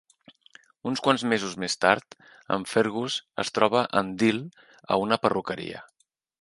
Uns 0.91 1.01
quants 1.07 1.25
mesos 1.33 1.53
més 1.63 1.75
tard, 1.85 2.17
en 2.57 2.65
Fergus 2.71 3.19
es 3.45 3.55
troba 3.59 3.85
en 4.03 4.13
Dil 4.25 4.43
a 4.97 5.01
una 5.07 5.23
perruqueria. 5.27 5.89